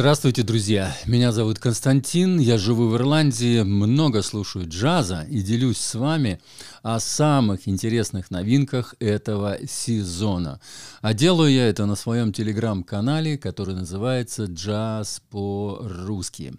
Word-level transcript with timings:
Здравствуйте, 0.00 0.42
друзья! 0.42 0.96
Меня 1.04 1.30
зовут 1.30 1.58
Константин, 1.58 2.38
я 2.38 2.56
живу 2.56 2.88
в 2.88 2.96
Ирландии, 2.96 3.60
много 3.60 4.22
слушаю 4.22 4.66
джаза 4.66 5.26
и 5.28 5.42
делюсь 5.42 5.76
с 5.76 5.94
вами 5.94 6.40
о 6.82 6.98
самых 7.00 7.68
интересных 7.68 8.30
новинках 8.30 8.94
этого 8.98 9.58
сезона. 9.68 10.58
А 11.02 11.12
делаю 11.12 11.52
я 11.52 11.68
это 11.68 11.84
на 11.84 11.96
своем 11.96 12.32
телеграм-канале, 12.32 13.36
который 13.36 13.74
называется 13.74 14.44
«Джаз 14.44 15.20
по-русски». 15.28 16.54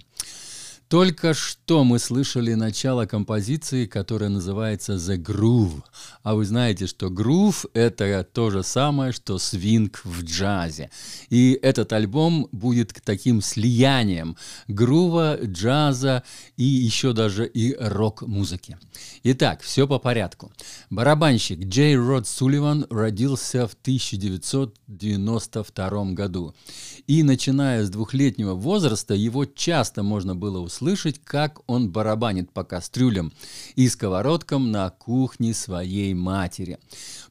Только 0.92 1.34
что 1.34 1.84
мы 1.86 2.00
слышали 2.00 2.54
начало 2.54 3.06
композиции, 3.06 3.86
которая 3.86 4.30
называется 4.30 4.96
«The 4.96 5.16
Groove». 5.16 5.84
А 6.22 6.36
вы 6.36 6.44
знаете, 6.44 6.86
что 6.86 7.10
грув– 7.10 7.66
это 7.74 8.28
то 8.30 8.50
же 8.50 8.62
самое, 8.62 9.14
что 9.14 9.40
свинг 9.40 10.02
в 10.04 10.26
джазе. 10.26 10.90
И 11.30 11.58
этот 11.62 11.94
альбом 11.94 12.50
будет 12.52 12.94
таким 13.06 13.42
слиянием 13.42 14.36
грува, 14.68 15.40
джаза 15.42 16.24
и 16.58 16.66
еще 16.66 17.14
даже 17.14 17.48
и 17.48 17.74
рок-музыки. 17.80 18.78
Итак, 19.24 19.62
все 19.62 19.88
по 19.88 19.98
порядку. 19.98 20.52
Барабанщик 20.90 21.60
Джей 21.60 21.96
Род 21.96 22.28
Сулливан 22.28 22.86
родился 22.90 23.66
в 23.66 23.78
1992 23.82 26.06
году. 26.12 26.54
И 27.08 27.24
начиная 27.24 27.86
с 27.86 27.90
двухлетнего 27.90 28.56
возраста 28.56 29.14
его 29.14 29.46
часто 29.46 30.04
можно 30.04 30.36
было 30.36 30.60
услышать 30.60 30.81
слышать, 30.82 31.22
как 31.24 31.60
он 31.68 31.92
барабанит 31.92 32.52
по 32.52 32.64
кастрюлям 32.64 33.32
и 33.76 33.88
сковородкам 33.88 34.72
на 34.72 34.90
кухне 34.90 35.54
своей 35.54 36.16
матери. 36.16 36.80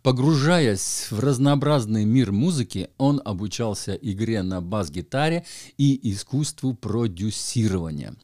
Погружаясь 0.04 1.08
в 1.10 1.18
разнообразный 1.18 2.04
мир 2.04 2.30
музыки, 2.30 2.90
он 2.96 3.20
обучался 3.24 3.94
игре 3.94 4.44
на 4.44 4.60
бас-гитаре 4.60 5.44
и 5.78 6.12
искусству 6.12 6.74
продюсирования. 6.74 8.14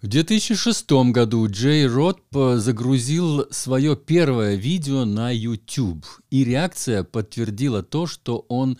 В 0.00 0.08
2006 0.08 0.90
году 1.12 1.46
Джей 1.48 1.86
Рот 1.86 2.18
загрузил 2.32 3.46
свое 3.52 3.94
первое 3.94 4.56
видео 4.56 5.04
на 5.04 5.30
YouTube, 5.30 6.04
и 6.30 6.42
реакция 6.42 7.04
подтвердила 7.04 7.84
то, 7.84 8.08
что 8.08 8.44
он 8.48 8.76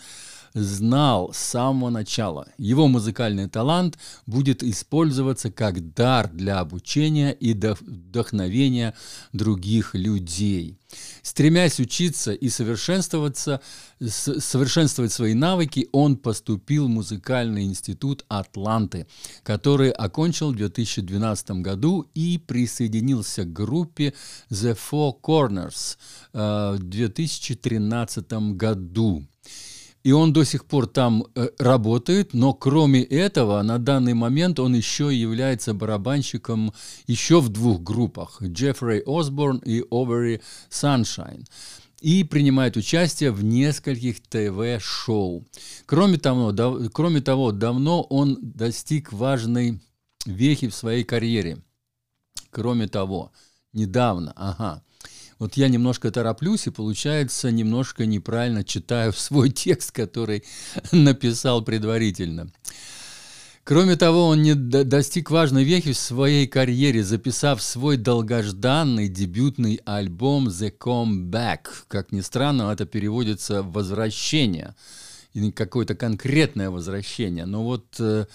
знал 0.54 1.32
с 1.32 1.38
самого 1.38 1.90
начала. 1.90 2.48
Его 2.58 2.88
музыкальный 2.88 3.48
талант 3.48 3.98
будет 4.26 4.62
использоваться 4.62 5.50
как 5.50 5.94
дар 5.94 6.28
для 6.28 6.60
обучения 6.60 7.32
и 7.32 7.54
вдохновения 7.54 8.94
других 9.32 9.94
людей. 9.94 10.78
Стремясь 11.22 11.80
учиться 11.80 12.32
и 12.32 12.48
совершенствоваться, 12.48 13.60
совершенствовать 14.00 15.12
свои 15.12 15.34
навыки, 15.34 15.88
он 15.92 16.16
поступил 16.16 16.86
в 16.86 16.90
музыкальный 16.90 17.64
институт 17.64 18.24
Атланты, 18.28 19.06
который 19.42 19.90
окончил 19.90 20.52
в 20.52 20.56
2012 20.56 21.62
году 21.62 22.06
и 22.14 22.38
присоединился 22.38 23.44
к 23.44 23.52
группе 23.52 24.12
The 24.50 24.76
Four 24.76 25.14
Corners 25.22 25.96
э, 26.32 26.76
в 26.76 26.82
2013 26.82 28.32
году 28.56 29.26
и 30.04 30.12
он 30.12 30.32
до 30.32 30.44
сих 30.44 30.64
пор 30.64 30.86
там 30.86 31.24
э, 31.34 31.48
работает, 31.58 32.34
но 32.34 32.52
кроме 32.54 33.02
этого, 33.02 33.62
на 33.62 33.78
данный 33.78 34.14
момент 34.14 34.58
он 34.58 34.74
еще 34.74 35.14
является 35.14 35.74
барабанщиком 35.74 36.72
еще 37.06 37.40
в 37.40 37.48
двух 37.48 37.82
группах, 37.82 38.42
Джеффри 38.42 39.02
Осборн 39.06 39.58
и 39.58 39.84
Овери 39.90 40.40
Sunshine 40.70 41.44
и 42.00 42.24
принимает 42.24 42.76
участие 42.76 43.30
в 43.30 43.44
нескольких 43.44 44.20
ТВ-шоу. 44.22 45.44
Кроме 45.86 46.18
того, 46.18 46.50
да, 46.50 46.74
кроме 46.92 47.20
того, 47.20 47.52
давно 47.52 48.02
он 48.02 48.38
достиг 48.42 49.12
важной 49.12 49.80
вехи 50.26 50.68
в 50.68 50.74
своей 50.74 51.04
карьере. 51.04 51.58
Кроме 52.50 52.88
того, 52.88 53.30
недавно, 53.72 54.32
ага, 54.34 54.82
вот 55.42 55.54
я 55.54 55.66
немножко 55.66 56.12
тороплюсь 56.12 56.68
и, 56.68 56.70
получается, 56.70 57.50
немножко 57.50 58.06
неправильно 58.06 58.62
читаю 58.62 59.12
свой 59.16 59.50
текст, 59.50 59.90
который 59.90 60.44
написал 60.92 61.62
предварительно. 61.62 62.52
Кроме 63.64 63.96
того, 63.96 64.28
он 64.28 64.42
не 64.42 64.54
достиг 64.54 65.32
важной 65.32 65.64
вехи 65.64 65.94
в 65.94 65.98
своей 65.98 66.46
карьере, 66.46 67.02
записав 67.02 67.60
свой 67.60 67.96
долгожданный 67.96 69.08
дебютный 69.08 69.80
альбом 69.84 70.46
«The 70.46 70.72
Comeback». 70.78 71.66
Как 71.88 72.12
ни 72.12 72.20
странно, 72.20 72.70
это 72.70 72.86
переводится 72.86 73.64
«возвращение», 73.64 74.76
или 75.34 75.50
какое-то 75.50 75.96
конкретное 75.96 76.70
возвращение. 76.70 77.46
Но 77.46 77.64
вот 77.64 77.86
э, 77.98 78.26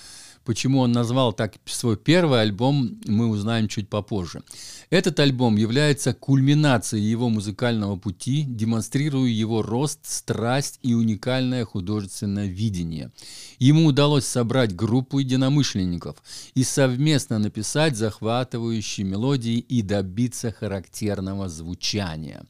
Почему 0.48 0.80
он 0.80 0.94
назвал 0.94 1.34
так 1.34 1.56
свой 1.66 1.98
первый 1.98 2.40
альбом, 2.40 3.02
мы 3.06 3.28
узнаем 3.28 3.68
чуть 3.68 3.90
попозже. 3.90 4.44
Этот 4.90 5.20
альбом 5.20 5.58
является 5.58 6.14
кульминацией 6.14 7.04
его 7.04 7.28
музыкального 7.28 7.98
пути, 7.98 8.46
демонстрируя 8.48 9.28
его 9.28 9.62
рост, 9.62 10.00
страсть 10.04 10.80
и 10.84 10.94
уникальное 10.94 11.66
художественное 11.66 12.48
видение. 12.48 13.12
Ему 13.60 13.88
удалось 13.88 14.26
собрать 14.26 14.74
группу 14.74 15.20
единомышленников 15.20 16.16
и 16.56 16.64
совместно 16.64 17.40
написать 17.40 17.98
захватывающие 17.98 19.06
мелодии 19.06 19.58
и 19.58 19.82
добиться 19.82 20.54
характерного 20.54 21.50
звучания. 21.50 22.46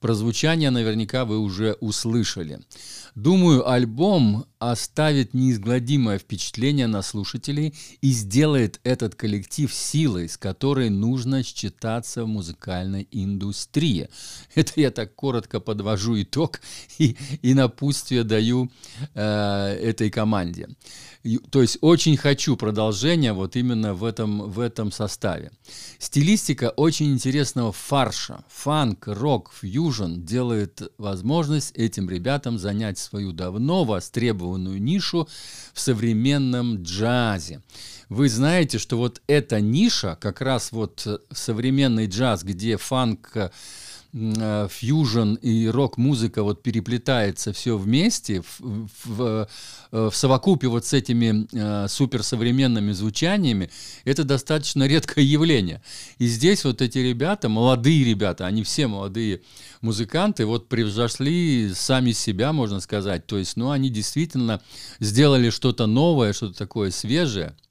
Про 0.00 0.14
звучание 0.14 0.70
наверняка 0.70 1.24
вы 1.24 1.38
уже 1.38 1.72
услышали. 1.80 2.60
Думаю, 3.16 3.68
альбом 3.68 4.46
оставит 4.60 5.34
неизгладимое 5.34 6.18
впечатление 6.18 6.86
на 6.86 7.02
слушателей 7.02 7.74
и 8.00 8.10
сделает 8.12 8.80
этот 8.84 9.16
коллектив 9.16 9.72
силой, 9.72 10.28
с 10.28 10.36
которой 10.36 10.88
нужно 10.88 11.42
считаться 11.42 12.24
в 12.24 12.28
музыкальной 12.28 13.08
индустрии. 13.10 14.08
Это 14.54 14.72
я 14.76 14.90
так 14.92 15.14
коротко 15.16 15.58
подвожу 15.58 16.20
итог 16.22 16.60
и, 16.98 17.16
и 17.42 17.54
напутствие 17.54 18.22
даю 18.22 18.70
э, 19.14 19.78
этой 19.82 20.10
команде. 20.10 20.68
То 21.50 21.62
есть 21.62 21.78
очень 21.80 22.16
хочу 22.16 22.56
продолжения 22.56 23.32
вот 23.32 23.56
именно 23.56 23.94
в 23.94 24.04
этом, 24.04 24.50
в 24.50 24.60
этом 24.60 24.92
составе. 24.92 25.50
Стилистика 25.98 26.70
очень 26.70 27.12
интересного 27.12 27.72
фарша. 27.72 28.44
Фанк, 28.48 29.08
рок, 29.08 29.52
фьюжн 29.52 30.22
делает 30.24 30.82
возможность 30.96 31.72
этим 31.76 32.08
ребятам 32.08 32.58
занять 32.58 32.98
свою 32.98 33.32
давно 33.32 33.84
востребованную 33.84 34.80
нишу 34.80 35.28
в 35.72 35.80
современном 35.80 36.82
джазе. 36.82 37.62
Вы 38.08 38.28
знаете, 38.28 38.78
что 38.78 38.96
вот 38.96 39.20
эта 39.26 39.60
ниша, 39.60 40.16
как 40.20 40.40
раз 40.40 40.72
вот 40.72 41.06
современный 41.30 42.06
джаз, 42.06 42.42
где 42.42 42.76
фанк 42.76 43.50
Э, 44.14 44.68
фьюжн 44.70 45.34
и 45.34 45.66
рок-музыка 45.66 46.42
вот 46.42 46.62
переплетается 46.62 47.52
все 47.52 47.76
вместе 47.76 48.40
в, 48.40 48.88
в, 49.04 49.48
э, 49.92 50.08
в 50.10 50.16
совокупе 50.16 50.68
вот 50.68 50.86
с 50.86 50.94
этими 50.94 51.46
э, 51.52 51.88
суперсовременными 51.88 52.92
звучаниями, 52.92 53.70
это 54.06 54.24
достаточно 54.24 54.86
редкое 54.86 55.24
явление. 55.26 55.82
И 56.16 56.26
здесь 56.26 56.64
вот 56.64 56.80
эти 56.80 56.96
ребята, 56.98 57.50
молодые 57.50 58.02
ребята, 58.02 58.46
они 58.46 58.62
все 58.62 58.86
молодые 58.86 59.42
музыканты, 59.82 60.46
вот 60.46 60.70
превзошли 60.70 61.72
сами 61.74 62.12
себя, 62.12 62.54
можно 62.54 62.80
сказать. 62.80 63.26
То 63.26 63.36
есть, 63.36 63.58
ну, 63.58 63.70
они 63.70 63.90
действительно 63.90 64.62
сделали 65.00 65.50
что-то 65.50 65.86
новое, 65.86 66.32
что-то 66.32 66.56
такое 66.56 66.90
свежее– 66.92 67.54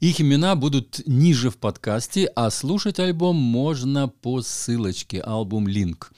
их 0.00 0.20
имена 0.20 0.54
будут 0.56 1.00
ниже 1.06 1.50
в 1.50 1.56
подкасте, 1.56 2.26
а 2.34 2.50
слушать 2.50 2.98
альбом 2.98 3.36
можно 3.36 4.08
по 4.08 4.42
ссылочке 4.42 5.20
«Альбом 5.20 5.68
Линк». 5.68 6.12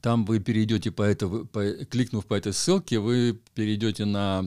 Там 0.00 0.24
вы 0.24 0.40
перейдете 0.40 0.90
по 0.90 1.02
этому, 1.02 1.46
по, 1.46 1.64
кликнув 1.84 2.26
по 2.26 2.34
этой 2.34 2.52
ссылке, 2.52 2.98
вы 2.98 3.40
перейдете 3.54 4.04
на 4.04 4.44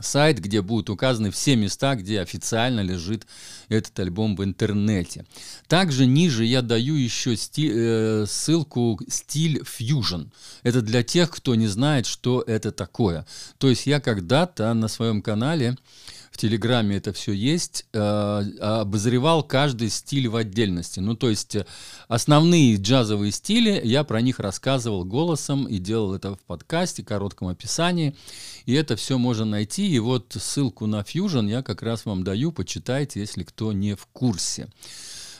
сайт, 0.00 0.40
где 0.40 0.62
будут 0.62 0.90
указаны 0.90 1.30
все 1.30 1.56
места, 1.56 1.94
где 1.94 2.20
официально 2.20 2.80
лежит 2.80 3.26
этот 3.68 3.98
альбом 4.00 4.36
в 4.36 4.44
интернете. 4.44 5.26
Также 5.68 6.06
ниже 6.06 6.44
я 6.44 6.62
даю 6.62 6.94
еще 6.94 7.36
сти, 7.36 7.70
э, 7.72 8.26
ссылку 8.26 8.98
«Стиль 9.08 9.62
Fusion». 9.62 10.30
Это 10.62 10.80
для 10.80 11.02
тех, 11.02 11.30
кто 11.30 11.54
не 11.54 11.66
знает, 11.66 12.06
что 12.06 12.42
это 12.46 12.72
такое. 12.72 13.26
То 13.58 13.68
есть 13.68 13.86
я 13.86 14.00
когда-то 14.00 14.72
на 14.74 14.88
своем 14.88 15.22
канале 15.22 15.76
в 16.32 16.38
Телеграме 16.38 16.96
это 16.96 17.12
все 17.12 17.32
есть, 17.32 17.84
э, 17.92 17.98
обозревал 17.98 19.42
каждый 19.42 19.90
стиль 19.90 20.28
в 20.28 20.36
отдельности. 20.36 20.98
Ну, 20.98 21.14
то 21.14 21.28
есть 21.28 21.56
э, 21.56 21.66
основные 22.08 22.76
джазовые 22.76 23.32
стили, 23.32 23.82
я 23.84 24.02
про 24.02 24.22
них 24.22 24.40
рассказывал 24.40 25.04
голосом 25.04 25.66
и 25.66 25.76
делал 25.76 26.14
это 26.14 26.34
в 26.34 26.40
подкасте, 26.40 27.04
коротком 27.04 27.48
описании. 27.48 28.16
И 28.64 28.72
это 28.72 28.96
все 28.96 29.18
можно 29.18 29.44
найти. 29.44 29.86
И 29.92 29.98
вот 29.98 30.34
ссылку 30.38 30.86
на 30.86 31.00
Fusion 31.00 31.50
я 31.50 31.62
как 31.62 31.82
раз 31.82 32.06
вам 32.06 32.24
даю, 32.24 32.50
почитайте, 32.50 33.20
если 33.20 33.42
кто 33.42 33.74
не 33.74 33.94
в 33.94 34.06
курсе. 34.06 34.68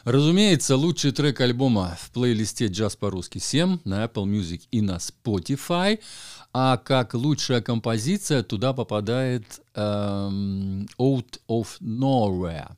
Разумеется, 0.04 0.76
лучший 0.76 1.12
трек 1.12 1.40
альбома 1.40 1.96
в 2.00 2.10
плейлисте 2.10 2.66
«Джаз 2.66 2.96
по-русски 2.96 3.38
7» 3.38 3.80
на 3.84 4.04
Apple 4.04 4.24
Music 4.24 4.62
и 4.72 4.80
на 4.80 4.96
Spotify. 4.96 6.00
А 6.52 6.76
как 6.76 7.14
лучшая 7.14 7.60
композиция 7.62 8.42
туда 8.42 8.72
попадает 8.72 9.60
эм, 9.74 10.86
Out 10.98 11.40
of 11.48 11.68
Nowhere. 11.80 12.72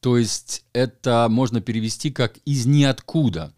То 0.00 0.18
есть 0.18 0.64
это 0.72 1.26
можно 1.30 1.60
перевести 1.60 2.10
как 2.10 2.36
«из 2.44 2.66
ниоткуда» 2.66 3.52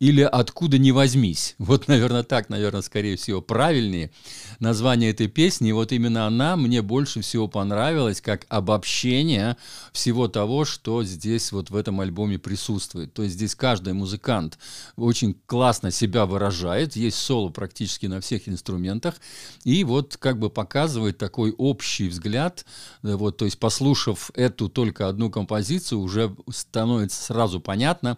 или 0.00 0.22
«Откуда 0.22 0.78
не 0.78 0.92
возьмись». 0.92 1.54
Вот, 1.58 1.86
наверное, 1.86 2.22
так, 2.22 2.48
наверное, 2.48 2.80
скорее 2.80 3.16
всего, 3.16 3.42
правильнее 3.42 4.10
название 4.58 5.10
этой 5.10 5.28
песни. 5.28 5.68
И 5.68 5.72
вот 5.72 5.92
именно 5.92 6.26
она 6.26 6.56
мне 6.56 6.80
больше 6.80 7.20
всего 7.20 7.48
понравилась 7.48 8.22
как 8.22 8.46
обобщение 8.48 9.58
всего 9.92 10.26
того, 10.26 10.64
что 10.64 11.04
здесь 11.04 11.52
вот 11.52 11.68
в 11.68 11.76
этом 11.76 12.00
альбоме 12.00 12.38
присутствует. 12.38 13.12
То 13.12 13.22
есть 13.22 13.34
здесь 13.34 13.54
каждый 13.54 13.92
музыкант 13.92 14.58
очень 14.96 15.36
классно 15.46 15.90
себя 15.90 16.24
выражает, 16.24 16.96
есть 16.96 17.18
соло 17.18 17.50
практически 17.50 18.06
на 18.06 18.22
всех 18.22 18.48
инструментах, 18.48 19.16
и 19.64 19.84
вот 19.84 20.16
как 20.16 20.38
бы 20.38 20.48
показывает 20.48 21.18
такой 21.18 21.54
общий 21.58 22.08
взгляд, 22.08 22.64
э, 23.02 23.14
вот, 23.14 23.36
то 23.36 23.44
есть 23.44 23.58
послушав 23.58 24.30
эту 24.34 24.70
только 24.70 25.08
одну 25.08 25.30
композицию, 25.30 26.00
уже 26.00 26.34
становится 26.50 27.22
сразу 27.22 27.60
понятно, 27.60 28.16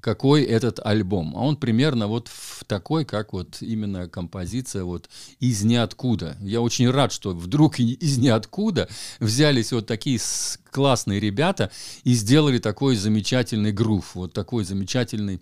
какой 0.00 0.42
этот 0.44 0.78
альбом. 0.84 1.15
А 1.20 1.40
он 1.40 1.56
примерно 1.56 2.06
вот 2.06 2.28
в 2.28 2.64
такой, 2.64 3.04
как 3.04 3.32
вот 3.32 3.58
именно 3.60 4.08
композиция 4.08 4.84
вот 4.84 5.08
из 5.40 5.62
ниоткуда. 5.64 6.36
Я 6.40 6.60
очень 6.60 6.90
рад, 6.90 7.12
что 7.12 7.30
вдруг 7.30 7.78
из 7.78 8.18
ниоткуда 8.18 8.88
взялись 9.20 9.72
вот 9.72 9.86
такие 9.86 10.20
классные 10.70 11.20
ребята 11.20 11.70
и 12.04 12.12
сделали 12.14 12.58
такой 12.58 12.96
замечательный 12.96 13.72
грув, 13.72 14.14
вот 14.14 14.32
такой 14.32 14.64
замечательный 14.64 15.40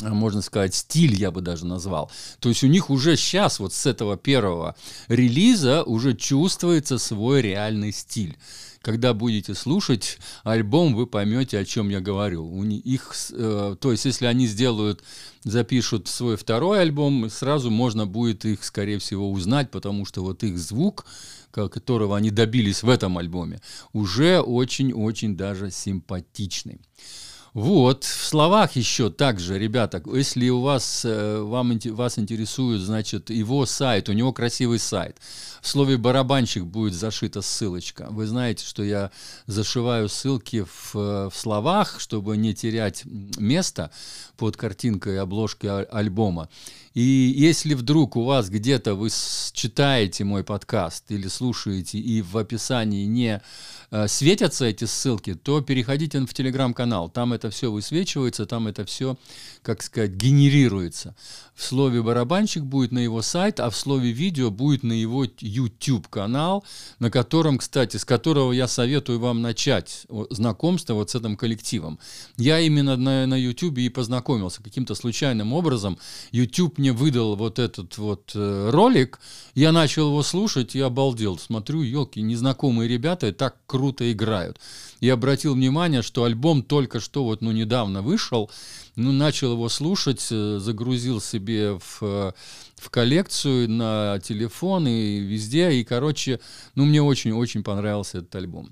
можно 0.00 0.42
сказать, 0.42 0.74
стиль 0.74 1.14
я 1.14 1.30
бы 1.30 1.40
даже 1.40 1.66
назвал. 1.66 2.10
То 2.38 2.48
есть 2.48 2.64
у 2.64 2.66
них 2.66 2.90
уже 2.90 3.16
сейчас, 3.16 3.58
вот 3.58 3.72
с 3.74 3.86
этого 3.86 4.16
первого 4.16 4.76
релиза, 5.08 5.82
уже 5.82 6.14
чувствуется 6.14 6.98
свой 6.98 7.42
реальный 7.42 7.92
стиль 7.92 8.36
когда 8.82 9.12
будете 9.12 9.54
слушать 9.54 10.18
альбом, 10.42 10.94
вы 10.94 11.06
поймете, 11.06 11.58
о 11.58 11.64
чем 11.64 11.90
я 11.90 12.00
говорю. 12.00 12.46
У 12.46 12.64
них, 12.64 13.14
э, 13.30 13.76
то 13.78 13.92
есть, 13.92 14.04
если 14.06 14.26
они 14.26 14.46
сделают, 14.46 15.02
запишут 15.44 16.08
свой 16.08 16.36
второй 16.36 16.80
альбом, 16.80 17.28
сразу 17.30 17.70
можно 17.70 18.06
будет 18.06 18.44
их, 18.44 18.64
скорее 18.64 18.98
всего, 18.98 19.30
узнать, 19.30 19.70
потому 19.70 20.06
что 20.06 20.22
вот 20.22 20.42
их 20.44 20.58
звук, 20.58 21.04
которого 21.50 22.16
они 22.16 22.30
добились 22.30 22.82
в 22.82 22.88
этом 22.88 23.18
альбоме, 23.18 23.60
уже 23.92 24.40
очень-очень 24.40 25.36
даже 25.36 25.70
симпатичный. 25.70 26.80
Вот, 27.52 28.04
в 28.04 28.24
словах 28.24 28.76
еще 28.76 29.10
также, 29.10 29.58
ребята, 29.58 30.00
если 30.14 30.48
у 30.50 30.60
вас, 30.60 31.02
э, 31.04 31.40
вам, 31.40 31.76
вас 31.86 32.18
интересует, 32.18 32.80
значит, 32.80 33.30
его 33.30 33.66
сайт, 33.66 34.08
у 34.08 34.12
него 34.12 34.32
красивый 34.32 34.78
сайт. 34.78 35.16
В 35.60 35.66
слове 35.66 35.96
«барабанщик» 35.96 36.64
будет 36.64 36.94
зашита 36.94 37.42
ссылочка. 37.42 38.06
Вы 38.10 38.26
знаете, 38.26 38.64
что 38.64 38.84
я 38.84 39.10
зашиваю 39.46 40.08
ссылки 40.08 40.64
в, 40.64 40.94
в 40.94 41.32
словах, 41.34 41.98
чтобы 41.98 42.36
не 42.36 42.54
терять 42.54 43.02
место 43.04 43.90
под 44.36 44.56
картинкой 44.56 45.20
обложки 45.20 45.66
альбома. 45.66 46.48
И 46.94 47.02
если 47.02 47.74
вдруг 47.74 48.16
у 48.16 48.24
вас 48.24 48.48
где-то 48.48 48.94
вы 48.94 49.10
читаете 49.52 50.24
мой 50.24 50.42
подкаст 50.42 51.04
или 51.10 51.28
слушаете, 51.28 51.98
и 51.98 52.22
в 52.22 52.36
описании 52.36 53.04
не 53.04 53.36
э, 53.36 53.40
светятся 54.06 54.66
эти 54.66 54.84
ссылки, 54.84 55.34
то 55.34 55.60
переходите 55.60 56.20
в 56.20 56.32
телеграм-канал. 56.32 57.08
Там 57.08 57.32
это 57.32 57.50
все 57.50 57.72
высвечивается, 57.72 58.46
там 58.46 58.68
это 58.68 58.84
все, 58.84 59.16
как 59.62 59.82
сказать, 59.82 60.12
генерируется. 60.12 61.16
В 61.54 61.64
слове 61.64 62.02
барабанщик 62.02 62.62
будет 62.62 62.92
на 62.92 63.00
его 63.00 63.20
сайт, 63.20 63.60
а 63.60 63.68
в 63.68 63.76
слове 63.76 64.12
видео 64.12 64.50
будет 64.50 64.82
на 64.82 64.92
его 64.92 65.26
YouTube 65.40 66.08
канал, 66.08 66.64
на 67.00 67.10
котором, 67.10 67.58
кстати, 67.58 67.96
с 67.96 68.04
которого 68.04 68.52
я 68.52 68.68
советую 68.68 69.18
вам 69.18 69.42
начать 69.42 70.06
знакомство 70.30 70.94
вот 70.94 71.10
с 71.10 71.16
этим 71.16 71.36
коллективом. 71.36 71.98
Я 72.36 72.60
именно 72.60 72.96
на, 72.96 73.26
на 73.26 73.34
YouTube 73.34 73.78
и 73.78 73.88
познакомился 73.88 74.62
каким-то 74.62 74.94
случайным 74.94 75.52
образом. 75.52 75.98
YouTube 76.30 76.78
мне 76.78 76.92
выдал 76.92 77.36
вот 77.36 77.58
этот 77.58 77.98
вот 77.98 78.32
э, 78.34 78.70
ролик, 78.70 79.20
я 79.54 79.72
начал 79.72 80.08
его 80.08 80.22
слушать 80.22 80.74
и 80.74 80.80
обалдел. 80.80 81.38
Смотрю, 81.38 81.82
елки, 81.82 82.22
незнакомые 82.22 82.88
ребята 82.88 83.32
так 83.32 83.56
круто 83.66 83.79
играют. 83.88 84.58
И 85.00 85.08
обратил 85.08 85.54
внимание, 85.54 86.02
что 86.02 86.24
альбом 86.24 86.62
только 86.62 87.00
что 87.00 87.24
вот, 87.24 87.40
ну, 87.40 87.52
недавно 87.52 88.02
вышел, 88.02 88.50
ну, 88.96 89.12
начал 89.12 89.52
его 89.52 89.68
слушать, 89.68 90.26
э, 90.30 90.58
загрузил 90.60 91.20
себе 91.20 91.78
в, 91.78 91.98
э, 92.02 92.32
в 92.76 92.90
коллекцию 92.90 93.70
на 93.70 94.18
телефон 94.22 94.86
и 94.86 95.18
везде, 95.18 95.72
и, 95.72 95.84
короче, 95.84 96.40
ну, 96.74 96.84
мне 96.84 97.02
очень-очень 97.02 97.62
понравился 97.62 98.18
этот 98.18 98.34
альбом. 98.34 98.70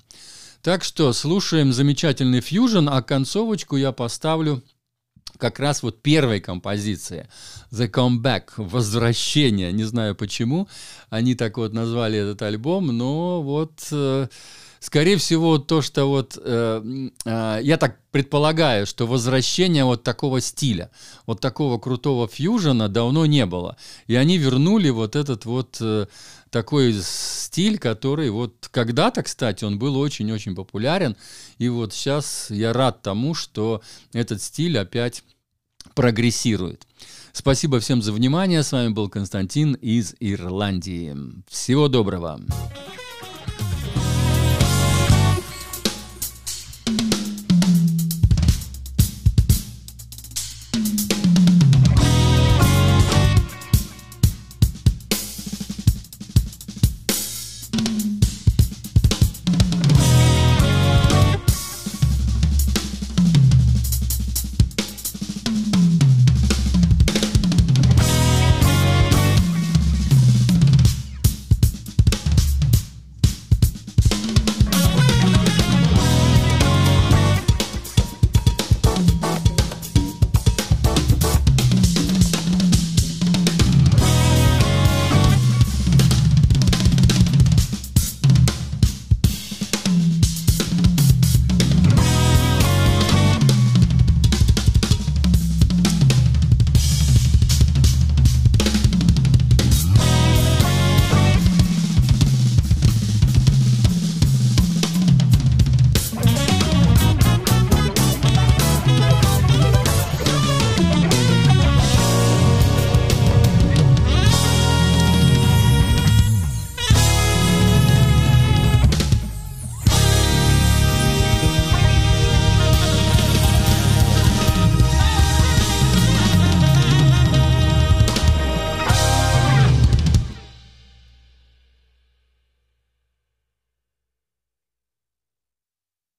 Так 0.63 0.85
что 0.85 1.13
слушаем 1.13 1.73
замечательный 1.73 2.41
фьюжн, 2.41 2.89
а 2.89 3.01
концовочку 3.03 3.77
я 3.77 3.93
поставлю 3.93 4.63
как 5.39 5.61
раз 5.61 5.83
вот 5.83 6.03
первой 6.03 6.41
композиции 6.41 7.29
The 7.71 7.89
Comeback, 7.89 8.51
Возвращение, 8.57 9.73
не 9.73 9.85
знаю 9.85 10.15
почему, 10.15 10.69
они 11.11 11.35
так 11.35 11.57
вот 11.57 11.73
назвали 11.73 12.19
этот 12.19 12.43
альбом, 12.43 12.89
но 12.89 13.43
вот 13.43 13.87
э, 13.93 14.29
скорее 14.81 15.17
всего 15.17 15.59
то, 15.59 15.83
что 15.83 16.07
вот 16.07 16.39
э, 16.43 17.09
э, 17.25 17.59
я 17.63 17.77
так 17.77 17.99
предполагаю, 18.11 18.87
что 18.87 19.07
возвращение 19.07 19.85
вот 19.85 20.03
такого 20.03 20.41
стиля, 20.41 20.91
вот 21.27 21.41
такого 21.41 21.79
крутого 21.79 22.29
фьюжена 22.29 22.89
давно 22.89 23.27
не 23.27 23.47
было, 23.47 23.77
и 24.07 24.15
они 24.15 24.39
вернули 24.39 24.91
вот 24.91 25.17
этот 25.17 25.45
вот 25.45 25.79
э, 25.81 26.07
такой 26.51 26.95
стиль, 27.03 27.79
который 27.79 28.31
вот 28.31 28.69
когда-то, 28.71 29.23
кстати, 29.23 29.65
он 29.65 29.79
был 29.79 29.99
очень-очень 29.99 30.55
популярен, 30.55 31.17
и 31.59 31.69
вот 31.69 31.93
сейчас 31.93 32.51
я 32.51 32.73
рад 32.73 33.03
тому, 33.03 33.35
что 33.35 33.83
этот 34.13 34.43
стиль 34.43 34.79
опять 34.79 35.23
прогрессирует. 35.95 36.87
Спасибо 37.33 37.79
всем 37.81 38.03
за 38.03 38.13
внимание. 38.13 38.63
С 38.63 38.73
вами 38.73 38.89
был 38.89 39.09
Константин 39.09 39.75
из 39.75 40.15
Ирландии. 40.19 41.17
Всего 41.49 41.89
доброго. 41.89 42.41